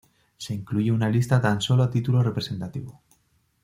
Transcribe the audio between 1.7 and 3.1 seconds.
a título representativo.